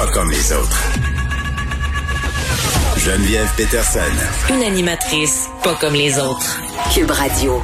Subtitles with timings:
[0.00, 0.82] Pas comme les autres.
[2.96, 4.00] Geneviève Peterson.
[4.48, 6.58] Une animatrice pas comme les autres.
[6.94, 7.62] Cube Radio.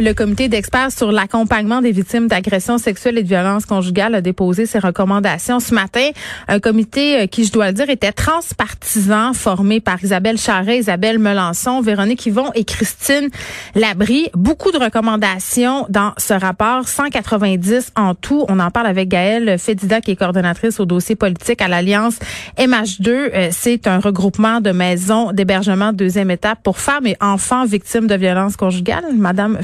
[0.00, 4.66] Le comité d'experts sur l'accompagnement des victimes d'agressions sexuelles et de violences conjugales a déposé
[4.66, 6.10] ses recommandations ce matin.
[6.48, 11.20] Un comité euh, qui, je dois le dire, était transpartisan, formé par Isabelle Charret, Isabelle
[11.20, 13.28] Melançon, Véronique Yvon et Christine
[13.76, 14.30] Labrie.
[14.34, 18.44] Beaucoup de recommandations dans ce rapport, 190 en tout.
[18.48, 22.18] On en parle avec Gaëlle Fédida, qui est coordonnatrice au dossier politique à l'Alliance
[22.58, 23.08] MH2.
[23.08, 28.08] Euh, c'est un regroupement de maisons d'hébergement de deuxième étape pour femmes et enfants victimes
[28.08, 29.04] de violences conjugales.
[29.16, 29.58] Madame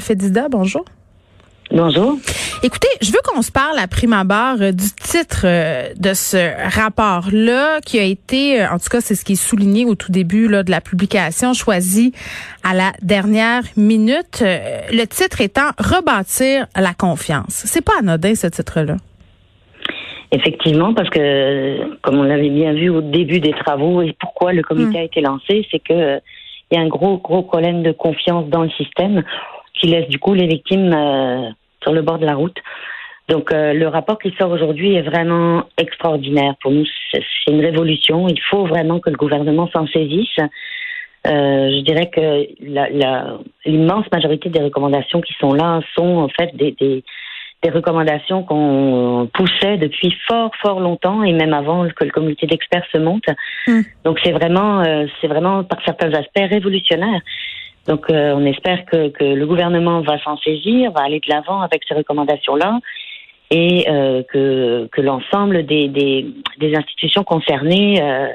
[0.49, 0.85] bonjour.
[1.71, 2.17] Bonjour.
[2.63, 6.51] Écoutez, je veux qu'on se parle à prime abord euh, du titre euh, de ce
[6.75, 10.11] rapport-là, qui a été, euh, en tout cas, c'est ce qui est souligné au tout
[10.11, 12.11] début là, de la publication, choisi
[12.63, 14.41] à la dernière minute.
[14.41, 17.63] Le titre étant Rebâtir la confiance.
[17.65, 18.97] C'est pas anodin ce titre-là.
[20.33, 24.61] Effectivement, parce que comme on l'avait bien vu au début des travaux et pourquoi le
[24.61, 25.01] comité hum.
[25.01, 26.19] a été lancé, c'est que
[26.69, 29.23] il y a un gros gros problème de confiance dans le système
[29.81, 31.49] qui laisse du coup les victimes euh,
[31.81, 32.57] sur le bord de la route.
[33.27, 36.53] Donc euh, le rapport qui sort aujourd'hui est vraiment extraordinaire.
[36.61, 38.27] Pour nous, c'est une révolution.
[38.27, 40.37] Il faut vraiment que le gouvernement s'en saisisse.
[41.27, 42.47] Euh, je dirais que
[43.65, 47.03] l'immense majorité des recommandations qui sont là sont en fait des, des,
[47.63, 52.85] des recommandations qu'on poussait depuis fort fort longtemps et même avant que le comité d'experts
[52.91, 53.25] se monte.
[53.67, 53.83] Hum.
[54.03, 57.21] Donc c'est vraiment euh, c'est vraiment par certains aspects révolutionnaire.
[57.87, 61.61] Donc, euh, on espère que, que, le gouvernement va s'en saisir, va aller de l'avant
[61.61, 62.79] avec ces recommandations-là,
[63.49, 66.25] et euh, que, que l'ensemble des, des,
[66.57, 68.27] des, institutions concernées euh,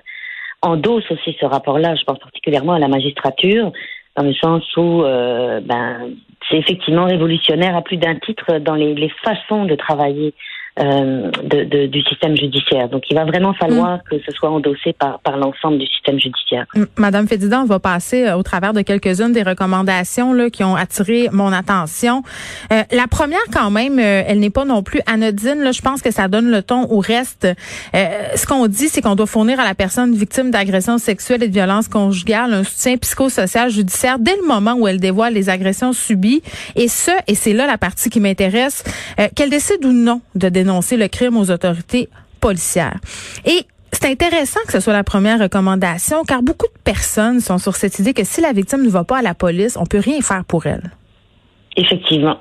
[0.62, 1.94] endossent aussi ce rapport-là.
[1.94, 3.72] Je pense particulièrement à la magistrature,
[4.16, 6.10] dans le sens où euh, ben,
[6.48, 10.34] c'est effectivement révolutionnaire à plus d'un titre dans les, les façons de travailler
[10.78, 12.90] euh, de, de, du système judiciaire.
[12.90, 14.02] Donc, il va vraiment falloir mm.
[14.10, 16.66] que ce soit endossé par, par l'ensemble du système judiciaire.
[16.96, 20.76] Madame Fédidan, on va passer euh, au travers de quelques-unes des recommandations là, qui ont
[20.76, 22.22] attiré mon attention.
[22.72, 25.62] Euh, la première, quand même, euh, elle n'est pas non plus anodine.
[25.62, 25.72] Là.
[25.72, 27.48] Je pense que ça donne le ton au reste.
[27.94, 31.54] ce qu'on dit, c'est qu'on doit fournir à la personne victime d'agressions sexuelles et de
[31.54, 36.42] violences conjugales un soutien psychosocial judiciaire dès le moment où elle dévoile les agressions subies.
[36.74, 38.84] Et ce, et c'est là la partie qui m'intéresse,
[39.34, 42.08] qu'elle décide ou non de dénoncer dénoncer le crime aux autorités
[42.40, 42.98] policières.
[43.44, 43.62] Et
[43.92, 47.98] c'est intéressant que ce soit la première recommandation, car beaucoup de personnes sont sur cette
[47.98, 50.44] idée que si la victime ne va pas à la police, on peut rien faire
[50.44, 50.90] pour elle.
[51.76, 52.38] Effectivement.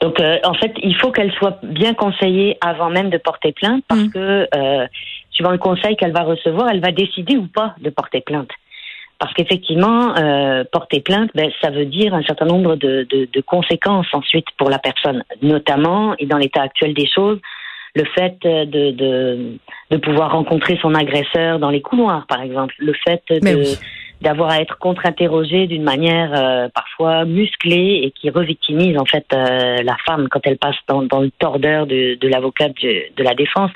[0.00, 3.82] Donc, euh, en fait, il faut qu'elle soit bien conseillée avant même de porter plainte,
[3.88, 4.10] parce mm.
[4.10, 4.86] que euh,
[5.30, 8.50] suivant le conseil qu'elle va recevoir, elle va décider ou pas de porter plainte.
[9.24, 13.40] Parce qu'effectivement, euh, porter plainte, ben, ça veut dire un certain nombre de, de, de,
[13.40, 17.40] conséquences ensuite pour la personne, notamment, et dans l'état actuel des choses,
[17.94, 19.58] le fait de, de,
[19.90, 23.64] de, pouvoir rencontrer son agresseur dans les couloirs, par exemple, le fait de,
[24.20, 29.78] d'avoir à être contre-interrogé d'une manière euh, parfois musclée et qui revictimise en fait euh,
[29.82, 33.32] la femme quand elle passe dans, dans le tordeur de, de l'avocat de, de, la
[33.32, 33.70] défense.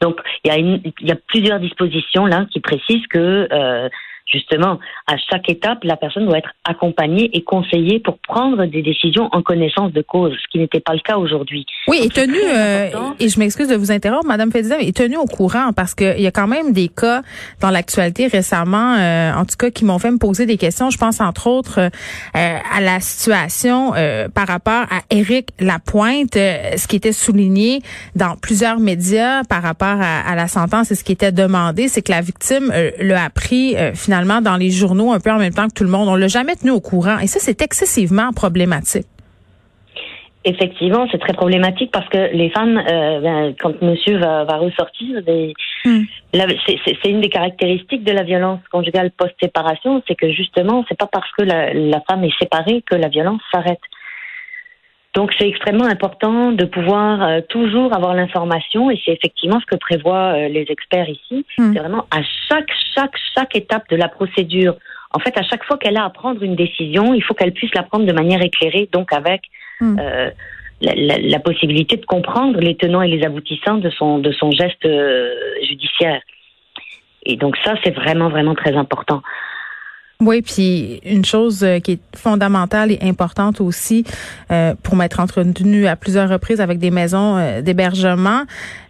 [0.00, 3.90] Donc il y, a une, il y a plusieurs dispositions là qui précisent que euh,
[4.28, 9.28] justement, à chaque étape, la personne doit être accompagnée et conseillée pour prendre des décisions
[9.32, 11.64] en connaissance de cause, ce qui n'était pas le cas aujourd'hui.
[11.86, 15.24] Oui, et tenu, euh, et je m'excuse de vous interrompre, Madame Fédizem, est tenu au
[15.24, 17.22] courant parce qu'il y a quand même des cas
[17.60, 20.90] dans l'actualité récemment, euh, en tout cas, qui m'ont fait me poser des questions.
[20.90, 21.88] Je pense entre autres euh,
[22.34, 23.92] à la situation
[24.34, 27.80] par rapport à Éric Lapointe, ce qui était souligné
[28.14, 32.02] dans plusieurs médias par rapport à, à la sentence et ce qui était demandé, c'est
[32.02, 35.74] que la victime l'a appris finalement dans les journaux un peu en même temps que
[35.74, 36.08] tout le monde.
[36.08, 37.18] On l'a jamais tenu au courant.
[37.18, 39.06] Et ça, c'est excessivement problématique.
[40.44, 45.20] Effectivement, c'est très problématique parce que les femmes, euh, ben, quand monsieur va, ressortir,
[45.84, 46.02] hmm.
[46.32, 51.30] c'est une des caractéristiques de la violence conjugale post-séparation, c'est que justement, c'est pas parce
[51.36, 53.80] que la, femme est séparée que la violence s'arrête.
[55.14, 59.76] Donc c'est extrêmement important de pouvoir euh, toujours avoir l'information et c'est effectivement ce que
[59.76, 61.46] prévoient euh, les experts ici.
[61.56, 61.72] Hmm.
[61.72, 64.76] C'est vraiment à chaque chaque chaque étape de la procédure.
[65.12, 67.74] En fait, à chaque fois qu'elle a à prendre une décision, il faut qu'elle puisse
[67.74, 69.42] la prendre de manière éclairée, donc avec
[69.80, 69.98] hmm.
[69.98, 70.30] euh,
[70.82, 74.50] la, la, la, possibilité de comprendre les tenants et les aboutissants de son de son
[74.50, 74.86] geste
[75.66, 76.20] judiciaire.
[77.24, 79.22] Et donc ça, c'est vraiment vraiment très important.
[80.20, 84.02] Oui, puis une chose euh, qui est fondamentale et importante aussi
[84.50, 88.42] euh, pour m'être entretenu à plusieurs reprises avec des maisons euh, d'hébergement,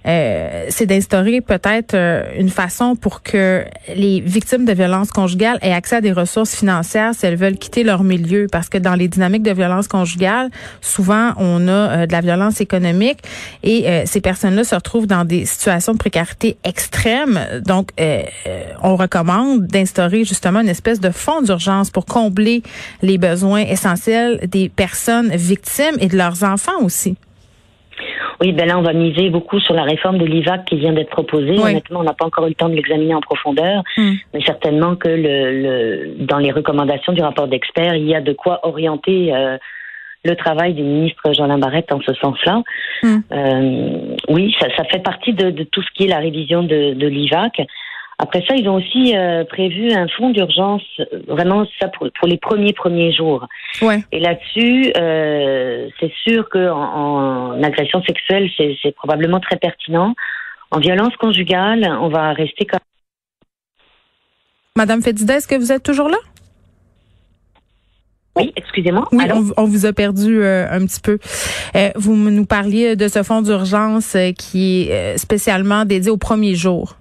[0.06, 1.94] euh, c'est d'instaurer peut-être
[2.38, 3.62] une façon pour que
[3.94, 7.84] les victimes de violences conjugales aient accès à des ressources financières si elles veulent quitter
[7.84, 10.48] leur milieu, parce que dans les dynamiques de violence conjugale,
[10.80, 13.18] souvent on a de la violence économique
[13.62, 17.38] et ces personnes-là se retrouvent dans des situations de précarité extrême.
[17.66, 17.90] Donc,
[18.82, 22.62] on recommande d'instaurer justement une espèce de fonds d'urgence pour combler
[23.02, 27.16] les besoins essentiels des personnes victimes et de leurs enfants aussi.
[28.40, 31.10] Oui, ben là, on va miser beaucoup sur la réforme de l'IVAC qui vient d'être
[31.10, 31.58] proposée.
[31.58, 34.12] Honnêtement, on n'a pas encore eu le temps de l'examiner en profondeur, hmm.
[34.32, 38.60] mais certainement que le, dans les recommandations du rapport d'experts, il y a de quoi
[38.62, 39.58] orienter euh,
[40.24, 42.62] le travail du ministre Jean-Lin Barrette en ce sens-là.
[43.02, 43.18] Hmm.
[43.32, 47.60] Euh, oui, ça, fait partie de, tout ce qui est la révision de, de l'IVAC.
[48.20, 52.36] Après ça, ils ont aussi euh, prévu un fonds d'urgence, euh, vraiment ça pour, les
[52.36, 53.46] premiers premiers jours.
[53.80, 54.02] Ouais.
[54.10, 60.14] Et là-dessus, euh, c'est sûr que en, agression sexuelle, c'est probablement très pertinent.
[60.72, 62.80] En violence conjugale, on va rester comme.
[64.76, 66.18] Madame Fedida, est-ce que vous êtes toujours là?
[68.36, 69.08] Oui, excusez-moi.
[69.12, 69.24] Oui,
[69.56, 71.18] on, vous a perdu un petit peu.
[71.96, 76.96] vous nous parliez de ce fonds d'urgence qui est spécialement dédié aux premiers jours.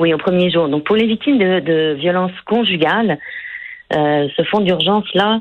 [0.00, 0.66] Oui, au premier jour.
[0.68, 3.18] Donc pour les victimes de, de violences conjugales,
[3.94, 5.40] euh, ce fonds d'urgence-là,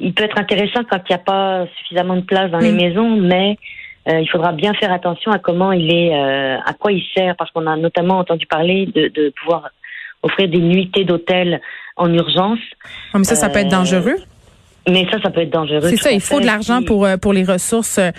[0.00, 2.76] il peut être intéressant quand il n'y a pas suffisamment de place dans les mm.
[2.76, 3.56] maisons, mais
[4.08, 7.36] euh, il faudra bien faire attention à comment il est, euh, à quoi il sert,
[7.36, 9.70] parce qu'on a notamment entendu parler de, de pouvoir
[10.24, 11.60] offrir des nuitées d'hôtel
[11.96, 12.58] en urgence.
[13.14, 14.16] Ah, mais ça, ça peut être dangereux.
[14.88, 15.88] Mais ça, ça peut être dangereux.
[15.90, 18.10] C'est ça, il faut de l'argent pour euh, pour les ressources euh,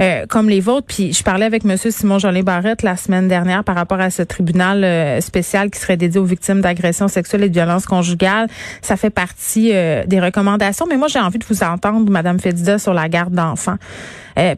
[0.00, 0.86] euh, comme les vôtres.
[0.86, 4.22] Puis je parlais avec Monsieur Simon Jolin Barrette la semaine dernière par rapport à ce
[4.22, 8.48] tribunal spécial qui serait dédié aux victimes d'agressions sexuelles et de violences conjugales.
[8.82, 10.86] Ça fait partie des recommandations.
[10.88, 13.76] Mais moi, j'ai envie de vous entendre, Madame Fedida, sur la garde d'enfants.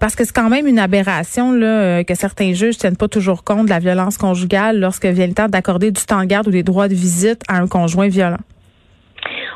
[0.00, 3.66] parce que c'est quand même une aberration là, que certains juges tiennent pas toujours compte
[3.66, 6.62] de la violence conjugale lorsque vient le temps d'accorder du temps de garde ou des
[6.62, 8.38] droits de visite à un conjoint violent.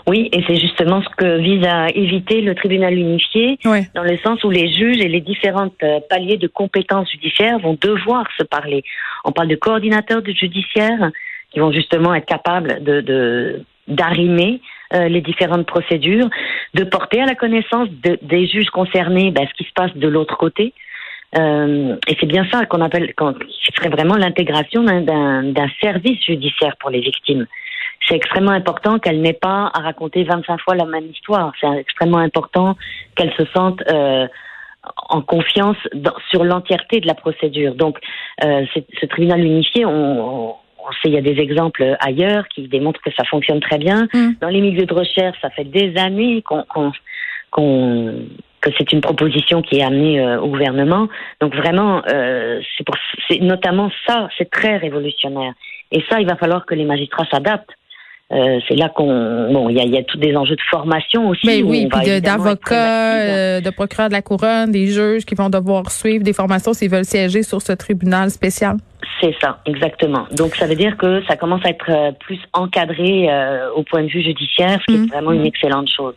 [0.08, 3.58] Oui, et c'est justement ce que vise à éviter le tribunal unifié,
[3.94, 7.76] dans le sens où les juges et les différents euh, paliers de compétences judiciaires vont
[7.80, 8.84] devoir se parler.
[9.24, 11.10] On parle de coordinateurs de judiciaire
[11.50, 14.60] qui vont justement être capables de d'arrimer
[14.94, 16.28] euh, les différentes procédures,
[16.74, 20.36] de porter à la connaissance des juges concernés ben, ce qui se passe de l'autre
[20.36, 20.74] côté.
[21.36, 26.90] Euh, et c'est bien ça qu'on appelle, ce serait vraiment l'intégration d'un service judiciaire pour
[26.90, 27.46] les victimes
[28.06, 31.52] c'est extrêmement important qu'elle n'ait pas à raconter 25 fois la même histoire.
[31.60, 32.76] C'est extrêmement important
[33.14, 34.26] qu'elle se sente euh,
[35.08, 35.76] en confiance
[36.30, 37.74] sur l'entièreté de la procédure.
[37.74, 37.98] Donc,
[38.44, 38.64] euh,
[39.00, 43.10] ce tribunal unifié, on, on, sait, il y a des exemples ailleurs qui démontrent que
[43.16, 44.06] ça fonctionne très bien.
[44.14, 44.34] Mm.
[44.40, 46.92] Dans les milieux de recherche, ça fait des années qu'on
[48.66, 51.08] que c'est une proposition qui est amenée euh, au gouvernement.
[51.40, 52.60] Donc vraiment, euh,
[53.28, 55.52] c'est notamment ça, c'est très révolutionnaire.
[55.92, 57.70] Et ça, il va falloir que les magistrats s'adaptent.
[58.32, 61.28] Euh, c'est là qu'on bon il y a, y a tous des enjeux de formation
[61.28, 61.46] aussi.
[61.46, 65.92] Mais oui, puis d'avocats, euh, de procureurs de la couronne, des juges qui vont devoir
[65.92, 68.78] suivre des formations s'ils veulent siéger sur ce tribunal spécial.
[69.20, 70.26] C'est ça, exactement.
[70.32, 73.28] Donc ça veut dire que ça commence à être euh, plus encadré
[73.76, 75.08] au point de vue judiciaire, ce qui est mmh.
[75.08, 76.14] vraiment une excellente chose.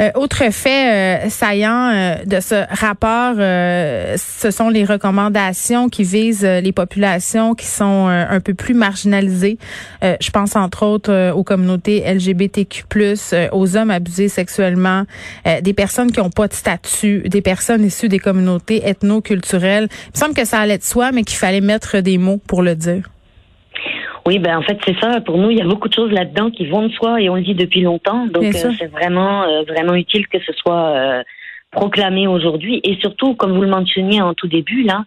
[0.00, 6.44] Euh, autre fait euh, saillant euh, de ce rapport, ce sont les recommandations qui visent
[6.44, 9.58] les populations qui sont un peu plus marginalisées.
[10.02, 12.84] je pense entre autres aux communautés LGBTQ+,
[13.52, 15.04] aux hommes abusés sexuellement,
[15.62, 19.88] des personnes qui n'ont pas de statut, des personnes issues des communautés ethno-culturelles.
[19.90, 22.62] Il me semble que ça allait de soi, mais qu'il fallait mettre des mots pour
[22.62, 23.08] le dire.
[24.28, 25.22] Oui, ben en fait c'est ça.
[25.22, 27.36] Pour nous, il y a beaucoup de choses là-dedans qui vont de soi et on
[27.36, 28.26] le dit depuis longtemps.
[28.26, 31.22] Donc euh, c'est vraiment euh, vraiment utile que ce soit euh,
[31.70, 35.06] proclamé aujourd'hui et surtout, comme vous le mentionniez en tout début là,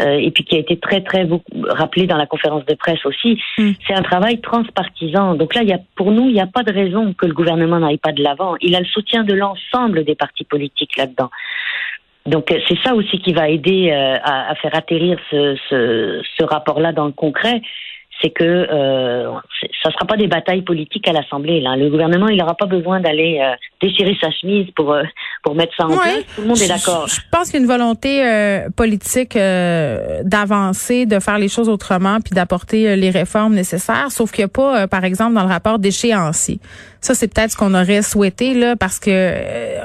[0.00, 1.28] et puis qui a été très très
[1.68, 3.70] rappelé dans la conférence de presse aussi, mm.
[3.86, 5.34] c'est un travail transpartisan.
[5.34, 7.34] Donc là, il y a pour nous, il n'y a pas de raison que le
[7.34, 8.56] gouvernement n'aille pas de l'avant.
[8.60, 11.30] Il a le soutien de l'ensemble des partis politiques là-dedans.
[12.26, 17.06] Donc c'est ça aussi qui va aider à, faire atterrir ce, ce, ce rapport-là dans
[17.06, 17.62] le concret
[18.22, 19.30] c'est que euh,
[19.82, 21.60] ça ne sera pas des batailles politiques à l'Assemblée.
[21.60, 21.76] Là.
[21.76, 25.02] Le gouvernement, il n'aura pas besoin d'aller euh, déchirer sa chemise pour euh,
[25.42, 26.24] pour mettre ça en place.
[26.34, 27.06] Tout le monde est d'accord.
[27.08, 32.18] Je, pense qu'il y a une volonté euh, politique d'avancer, de faire les choses autrement,
[32.20, 34.10] puis d'apporter les réformes nécessaires.
[34.10, 36.58] Sauf qu'il n'y a pas, par exemple, dans le rapport d'échéancier.
[37.00, 39.34] Ça, c'est peut-être ce qu'on aurait souhaité là, parce que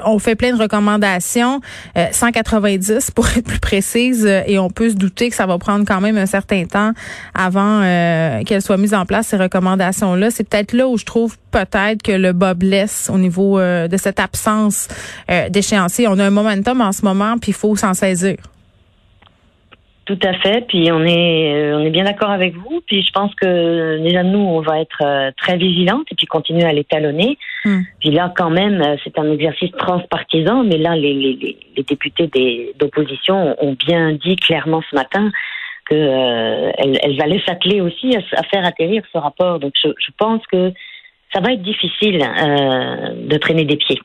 [0.04, 1.60] on fait plein de recommandations,
[1.94, 6.00] 190 pour être plus précise, et on peut se douter que ça va prendre quand
[6.00, 6.92] même un certain temps
[7.34, 10.30] avant euh, qu'elles soient mises en place, ces recommandations-là.
[10.30, 13.96] C'est peut-être là où je trouve peut-être que le bas blesse au niveau euh, de
[13.96, 14.88] cette absence
[15.30, 16.08] euh, d'échéancier.
[16.08, 18.36] On a un momentum en ce moment, puis il faut s'en saisir.
[20.12, 20.66] Tout à fait.
[20.66, 22.82] Puis on est euh, on est bien d'accord avec vous.
[22.86, 26.64] Puis je pense que déjà nous on va être euh, très vigilantes et puis continuer
[26.64, 27.38] à les talonner.
[27.64, 27.80] Hmm.
[27.98, 30.64] Puis là quand même euh, c'est un exercice transpartisan.
[30.64, 32.28] Mais là les les, les députés
[32.78, 35.30] d'opposition ont bien dit clairement ce matin
[35.88, 39.60] que elles, elles, allaient s'atteler aussi à, faire atterrir ce rapport.
[39.60, 40.72] Donc je, je pense que
[41.32, 43.98] ça va être difficile de traîner des pieds.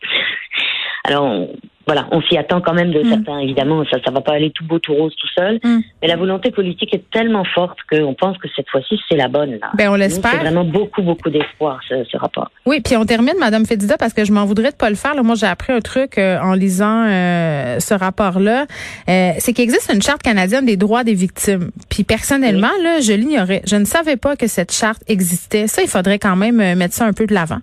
[1.04, 1.48] Alors
[1.88, 3.10] voilà, on s'y attend quand même de mm.
[3.10, 3.40] certains.
[3.40, 5.60] Évidemment, ça, ça va pas aller tout beau, tout rose, tout seul.
[5.64, 5.80] Mm.
[6.02, 9.52] Mais la volonté politique est tellement forte qu'on pense que cette fois-ci, c'est la bonne.
[9.52, 9.72] Là.
[9.74, 10.32] Ben, on l'espère.
[10.32, 12.52] C'est vraiment beaucoup, beaucoup d'espoir, ce, ce, rapport.
[12.66, 15.16] Oui, puis on termine, Madame Fédida, parce que je m'en voudrais de pas le faire.
[15.16, 18.66] Là, moi, j'ai appris un truc euh, en lisant euh, ce rapport-là.
[19.08, 21.72] Euh, c'est qu'il existe une charte canadienne des droits des victimes.
[21.90, 23.62] Puis personnellement, là, je l'ignorais.
[23.66, 25.68] Je ne savais pas que cette charte existait.
[25.68, 27.60] Ça, il faudrait quand même mettre ça un peu de l'avant.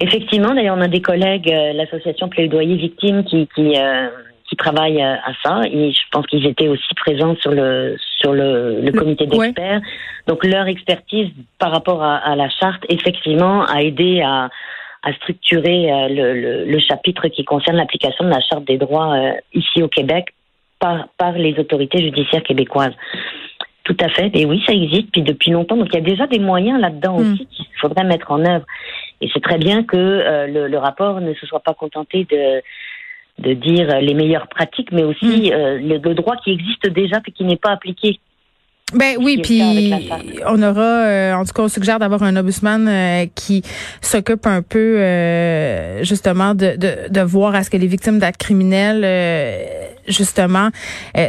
[0.00, 4.08] Effectivement, d'ailleurs, on a des collègues, euh, l'association Plaidoyer Victimes, qui qui, euh,
[4.48, 5.60] qui travaillent euh, à ça.
[5.70, 9.80] Et je pense qu'ils étaient aussi présents sur le sur le, le comité d'experts.
[10.26, 14.50] Donc leur expertise par rapport à, à, la charte, effectivement, a aidé à
[15.02, 19.14] à structurer le, le, le, chapitre qui concerne l'application de la charte des droits
[19.54, 20.34] ici au Québec
[20.80, 22.94] par par les autorités judiciaires québécoises.
[23.86, 24.30] Tout à fait.
[24.34, 25.76] Et oui, ça existe, puis depuis longtemps.
[25.76, 27.34] Donc il y a déjà des moyens là-dedans hmm.
[27.34, 28.64] aussi qu'il faudrait mettre en œuvre.
[29.20, 32.62] Et c'est très bien que euh, le, le, rapport ne se soit pas contenté de
[33.38, 35.52] de dire les meilleures pratiques, mais aussi hmm.
[35.52, 38.18] euh, le, le, droit qui existe déjà et qui n'est pas appliqué.
[38.94, 39.60] Ben oui, puis
[40.46, 43.62] on aura, euh, en tout cas, on suggère d'avoir un ombudsman euh, qui
[44.00, 48.40] s'occupe un peu euh, justement de, de, de, voir à ce que les victimes d'actes
[48.40, 49.00] criminels
[50.08, 50.70] justement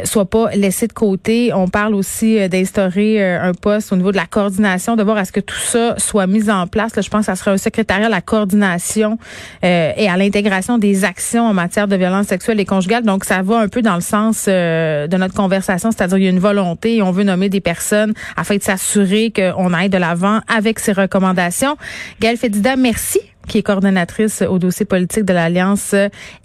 [0.04, 1.52] soient pas laissées de côté.
[1.54, 5.32] On parle aussi d'instaurer un poste au niveau de la coordination, de voir à ce
[5.32, 6.92] que tout ça soit mis en place.
[6.96, 9.18] Je pense que ça sera un secrétariat à la coordination
[9.62, 13.04] et à l'intégration des actions en matière de violence sexuelle et conjugale.
[13.04, 16.30] Donc ça va un peu dans le sens de notre conversation, c'est-à-dire il y a
[16.30, 20.40] une volonté et on veut nommer des personnes afin de s'assurer qu'on aille de l'avant
[20.48, 21.76] avec ces recommandations.
[22.20, 25.94] Gaëlle Fédida, merci qui est coordonnatrice au dossier politique de l'Alliance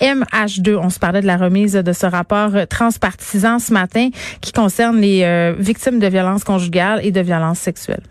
[0.02, 0.78] MH2.
[0.78, 4.10] On se parlait de la remise de ce rapport transpartisan ce matin
[4.42, 8.04] qui concerne les euh, victimes de violences conjugales et de violences sexuelles.